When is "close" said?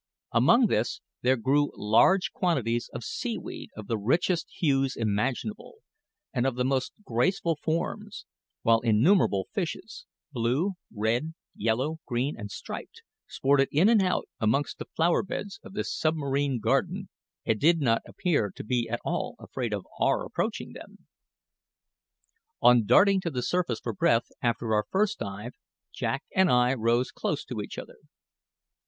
27.11-27.45